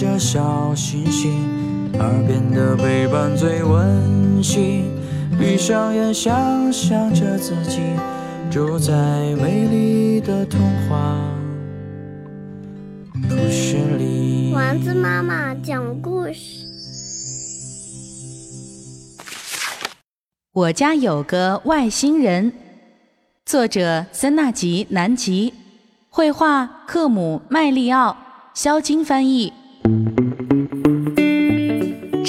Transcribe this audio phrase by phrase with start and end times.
[0.00, 1.30] 着小星星，
[1.98, 4.86] 耳边的陪伴最温馨。
[5.38, 7.82] 闭上眼，想象着自己
[8.50, 8.94] 住在
[9.36, 10.58] 美丽的童
[10.88, 11.18] 话
[13.28, 14.54] 故事里。
[14.54, 16.64] 丸子妈妈讲故事。
[20.54, 22.54] 我家有个外星人，
[23.44, 25.52] 作者森纳吉·南吉，
[26.08, 28.16] 绘画克姆·麦利奥，
[28.54, 29.52] 肖金翻译。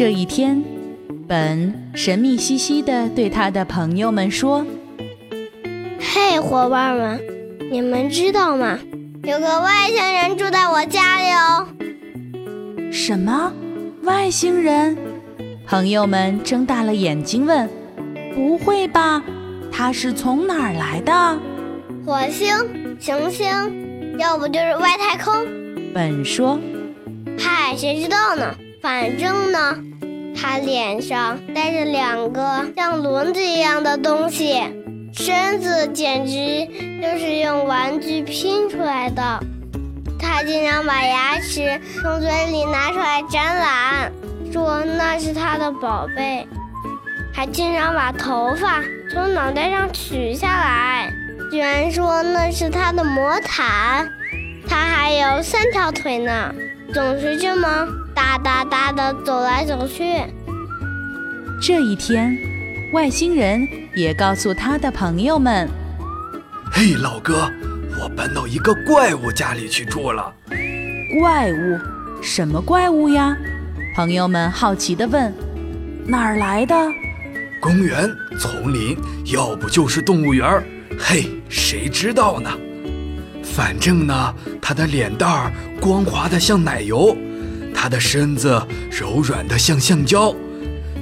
[0.00, 0.64] 这一天。
[1.28, 4.64] 本神秘兮兮地对他的朋友们说
[6.00, 7.20] ：“嘿，伙伴们，
[7.70, 8.78] 你们知道吗？
[9.24, 11.68] 有个外星人住在我家里哦。”
[12.90, 13.52] 什么？
[14.04, 14.96] 外星人？
[15.66, 17.68] 朋友们睁大了眼睛问
[18.34, 19.22] ：“不会吧？
[19.70, 21.38] 他是从哪儿来的？
[22.06, 22.48] 火星、
[22.98, 23.46] 行星，
[24.18, 25.46] 要不就是外太空？”
[25.92, 26.58] 本说
[27.38, 28.54] ：“嗨，谁知道呢？
[28.80, 29.78] 反正呢。”
[30.42, 34.58] 他脸上带着两个像轮子一样的东西，
[35.12, 36.66] 身子简直
[37.02, 39.40] 就是用玩具拼出来的。
[40.18, 44.12] 他经常把牙齿从嘴里拿出来展览，
[44.50, 46.46] 说那是他的宝贝；
[47.34, 48.80] 还经常把头发
[49.12, 51.12] 从脑袋上取下来，
[51.50, 54.10] 居然说那是他的魔毯。
[54.70, 56.54] 他还有三条腿呢，
[56.94, 57.68] 总是这么。
[58.14, 60.04] 哒哒哒的走来走去。
[61.60, 62.38] 这一天，
[62.92, 65.68] 外星人也告诉他的朋友们
[66.70, 67.50] ：“嘿，老哥，
[68.00, 70.32] 我搬到一个怪物家里去住了。”
[71.20, 71.78] 怪物？
[72.22, 73.36] 什么怪物呀？
[73.96, 75.34] 朋友们好奇地问
[76.06, 76.76] ：“哪儿来的？”
[77.60, 78.96] 公园、丛林，
[79.32, 80.62] 要不就是动物园
[80.96, 82.50] 嘿，谁知道呢？
[83.54, 87.16] 反正呢，他的脸蛋儿光滑的像奶油。
[87.74, 90.34] 他的身子柔软的像橡胶，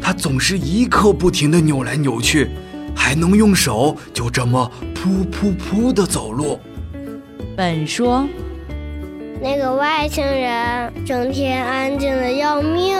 [0.00, 2.48] 他总是一刻不停的扭来扭去，
[2.94, 6.60] 还能用手就这么噗噗噗的走路。
[7.56, 8.26] 本说，
[9.42, 12.96] 那个外星人整天安静的要命，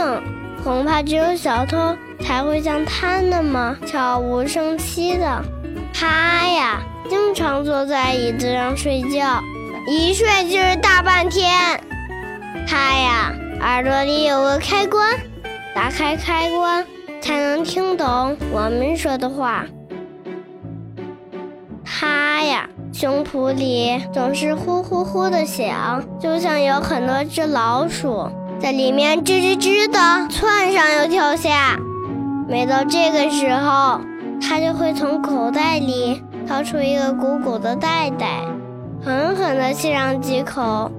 [0.64, 5.44] 恐怕只有小偷才会像他那么悄无声息的。
[5.92, 9.42] 他呀，经常坐在椅子上睡觉，
[9.86, 11.80] 一睡就是大半天。
[12.66, 13.32] 他呀。
[13.60, 15.18] 耳朵里有个开关，
[15.74, 16.86] 打开开关
[17.20, 19.64] 才能听懂我们说的话。
[21.84, 31.76] 他呀，胸脯里总是呼呼呼的响，就像有很多只老鼠在里面吱吱吱的窜上又跳下。
[32.48, 34.00] 每到这个时候，
[34.40, 38.40] 他就会从口袋里掏出一个鼓鼓的袋袋，
[39.04, 40.90] 狠狠地吸上几口。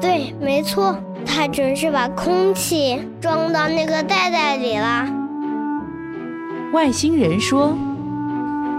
[0.00, 0.96] 对，没错。
[1.26, 5.04] 他准是把空气装到那个袋袋里了。
[6.72, 7.76] 外星人说：“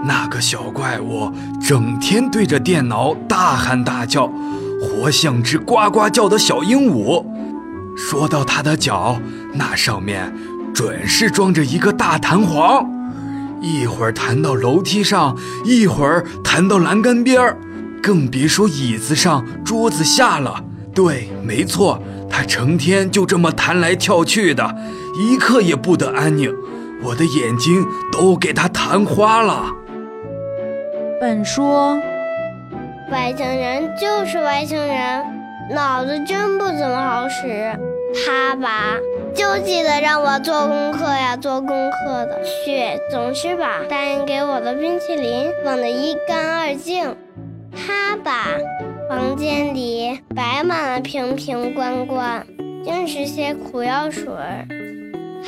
[0.02, 1.30] 那个小怪物
[1.60, 4.32] 整天对着电脑大喊大叫，
[4.80, 7.22] 活像只呱呱叫的小鹦鹉。
[7.94, 9.20] 说到他的脚，
[9.52, 10.32] 那上面
[10.72, 12.88] 准是装着一个大弹簧，
[13.60, 17.56] 一会儿弹到楼梯上，一会儿弹到栏杆边儿，
[18.02, 20.64] 更别说椅子上、桌子下了。
[20.94, 24.76] 对，没错。”他成天就这么弹来跳去的，
[25.18, 26.54] 一刻也不得安宁，
[27.02, 29.64] 我的眼睛都给他弹花了。
[31.18, 31.98] 本说，
[33.10, 35.24] 外星人就是外星人，
[35.74, 37.76] 脑子真不怎么好使。
[38.14, 38.94] 他把，
[39.34, 47.16] 就记得让我做功课呀，做功课的，却总是把答应给我的冰淇淋忘得一干二净。
[47.72, 48.46] 他把。
[49.08, 52.46] 房间里摆满了瓶瓶罐罐，
[52.84, 54.26] 尽是些苦药水。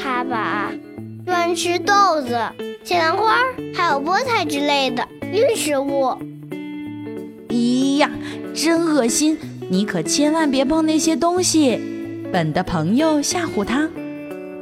[0.03, 0.73] 他把
[1.27, 2.41] 乱吃豆子、
[2.83, 3.35] 西兰花
[3.75, 6.17] 还有菠菜之类的绿食物。
[7.51, 8.11] 咦呀，
[8.55, 9.39] 真恶心！
[9.69, 11.79] 你可千万别碰那些东西。
[12.33, 13.89] 本的朋友吓唬他：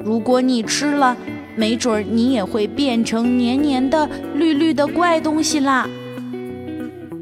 [0.02, 1.14] 如果你吃了，
[1.54, 5.86] 没准儿你也会变成黏黏的、绿绿的怪东西啦。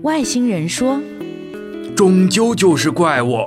[0.02, 1.00] 外星人说。
[1.96, 3.38] 终究就是怪物，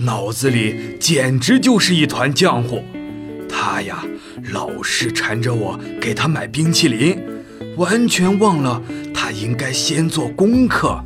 [0.00, 2.80] 脑子里简直就是一团浆糊。
[3.48, 4.04] 他呀，
[4.52, 7.20] 老是缠着我给他买冰淇淋，
[7.76, 8.80] 完全忘了
[9.12, 10.98] 他应该先做功课。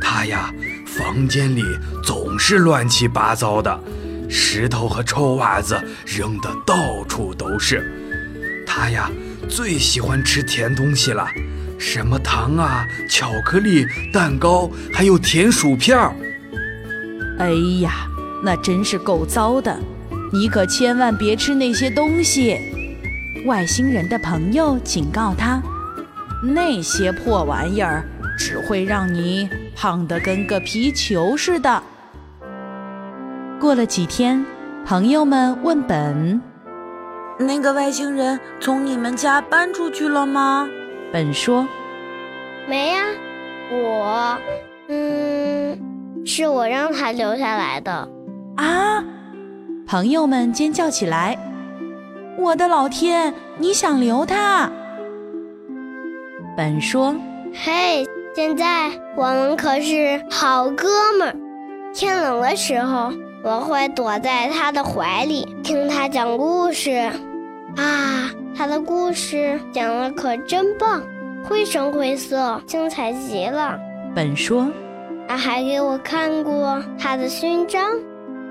[0.00, 0.52] 他呀，
[0.86, 1.62] 房间里
[2.02, 3.78] 总是乱七八糟的，
[4.28, 7.92] 石头和臭袜子扔得到处都是。
[8.66, 9.10] 他呀，
[9.48, 11.26] 最喜欢吃甜东西了。
[11.78, 16.14] 什么糖啊，巧克力、蛋糕，还有甜薯片儿。
[17.38, 17.50] 哎
[17.80, 18.08] 呀，
[18.42, 19.78] 那真是够糟的。
[20.32, 22.58] 你可千万别吃那些东西。
[23.44, 25.62] 外星人的朋友警告他
[26.42, 28.04] ：“那些破玩意儿
[28.36, 31.82] 只会让你胖得跟个皮球似的。”
[33.58, 34.44] 过了几天，
[34.84, 36.40] 朋友们问本
[37.40, 40.68] ：“那个外星人从你们家搬出去了吗？”
[41.10, 41.66] 本说
[42.68, 43.02] ：“没呀，
[43.72, 44.38] 我，
[44.88, 48.08] 嗯，是我让他留下来的。”
[48.56, 49.02] 啊！
[49.86, 51.38] 朋友们尖叫起来
[52.38, 53.32] ：“我的老天！
[53.56, 54.70] 你想留他？”
[56.56, 57.16] 本说
[57.64, 61.36] ：“嘿，现在我们可是好哥们儿。
[61.94, 63.10] 天冷的时候，
[63.46, 66.90] 我会躲在他的怀里，听他讲故事。
[67.76, 71.00] 啊，他的故事讲的可真棒，
[71.44, 73.78] 绘声绘色，精彩极了。”
[74.16, 74.68] 本说
[75.28, 77.88] ：“他还给我看过他的勋章，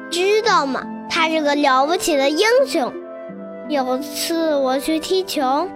[0.09, 0.81] 知道吗？”
[1.11, 2.89] 他是个了不起的英雄。
[3.67, 5.67] 有次我去踢球，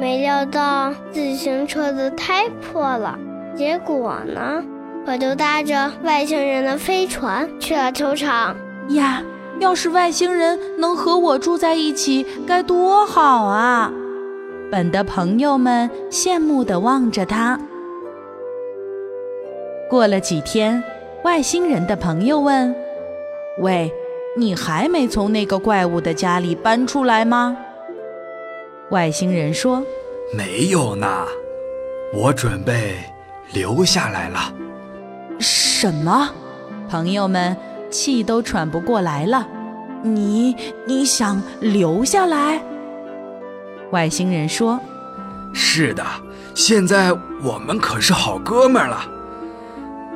[0.00, 3.18] 没料到自行车的胎破了，
[3.54, 4.64] 结果呢，
[5.08, 8.54] 我就搭着外星人的飞船去了球场。
[8.90, 9.22] 呀，
[9.58, 13.90] 要是外星人能和我住在一起，该多好啊！
[14.70, 17.58] 本的朋友们羡慕地望着他。
[19.88, 20.84] 过了几天，
[21.24, 22.74] 外星人的朋友问
[23.60, 23.90] ：“喂。”
[24.36, 27.56] 你还没从那个怪物的家里搬出来吗？
[28.90, 29.82] 外星人说
[30.32, 31.26] ：“没有呢，
[32.14, 32.98] 我准备
[33.52, 34.52] 留下来了。”
[35.38, 36.30] 什么？
[36.88, 37.56] 朋友们
[37.90, 39.46] 气都喘不过来了。
[40.02, 40.56] 你
[40.86, 42.62] 你想留下来？
[43.90, 44.80] 外星人说
[45.52, 46.04] ：“是的，
[46.54, 47.12] 现在
[47.42, 49.04] 我们可是好哥们儿了。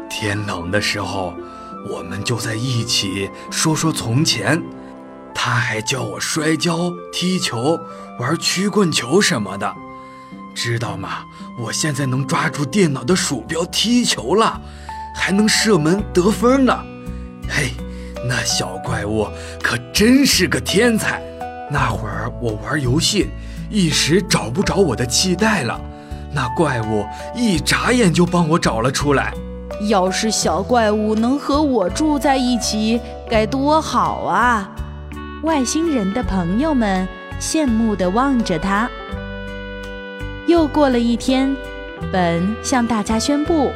[0.09, 1.35] 天冷的时候。”
[1.91, 4.63] 我们就在一起说说从前，
[5.35, 7.77] 他还教我摔跤、踢球、
[8.21, 9.75] 玩曲棍球什么的，
[10.55, 11.25] 知道吗？
[11.59, 14.61] 我现在能抓住电脑的鼠标踢球了，
[15.15, 16.79] 还能射门得分呢。
[17.49, 17.71] 嘿，
[18.29, 19.29] 那小怪物
[19.63, 21.23] 可真是个天才。
[21.71, 23.31] 那会儿我玩游戏，
[23.71, 25.81] 一时找不着我的气袋了，
[26.33, 29.33] 那怪物一眨眼就帮我找了出来。
[29.89, 34.71] 要是小怪物能和我住在一起，该多好啊！
[35.43, 37.09] 外星人的朋友们
[37.41, 38.89] 羡慕地望着他。
[40.47, 41.57] 又过了一天，
[42.13, 43.73] 本向大家宣布：“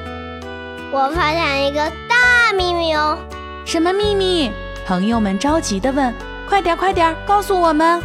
[0.92, 3.18] 我发现一个大秘密哦！”
[3.64, 4.50] 什么秘密？
[4.86, 6.14] 朋友们着急地问
[6.48, 8.00] ：“快点，快点，告诉我们！”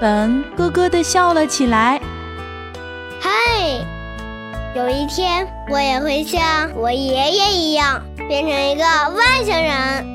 [0.00, 2.00] 本咯咯地笑了起来
[3.20, 3.30] ：“嗨！”
[4.74, 10.06] 有一天，我也会像我爷爷一样，变成一个外星人。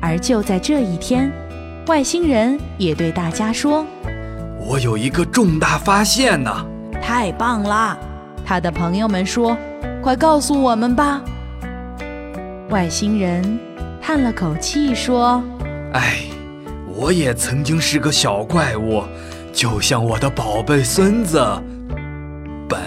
[0.00, 1.32] 而就在这一天，
[1.86, 3.84] 外星人也对大家说
[4.60, 6.66] ：“我有一个重大发现呢！”
[7.02, 7.98] 太棒了！
[8.44, 9.56] 他的朋友们说
[10.02, 11.22] ：“快告诉我们吧！”
[12.68, 13.58] 外星人
[14.00, 15.42] 叹了口气说
[15.94, 16.24] ：“哎，
[16.94, 19.02] 我也曾经是个小怪物，
[19.52, 21.40] 就像我的宝贝孙子
[22.68, 22.78] 本。”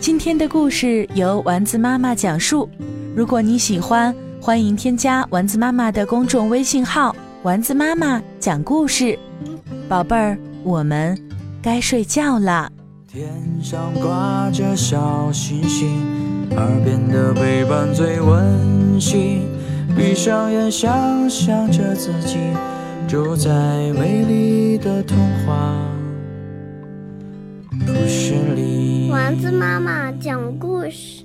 [0.00, 2.68] 今天的故事由丸子妈妈讲述。
[3.16, 9.18] 如果你喜欢，欢迎添加丸子妈妈的公众微信号“丸子妈妈讲故事”。
[9.88, 11.16] 宝贝儿，我们
[11.62, 12.72] 该睡觉了。
[13.06, 13.30] 天
[13.62, 16.02] 上挂着小星星，
[16.56, 19.42] 耳边的陪伴最温馨。
[19.94, 22.38] 闭上眼，想象着自己
[23.06, 23.52] 住在
[23.92, 25.74] 美丽的童话
[27.86, 29.10] 故事里。
[29.12, 31.23] 丸子妈妈讲故事。